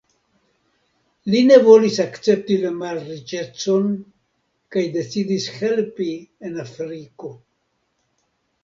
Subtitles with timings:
[1.33, 3.93] Li ne volis akcepti la malriĉecon
[4.77, 6.11] kaj decidis helpi
[6.51, 7.35] en Afriko.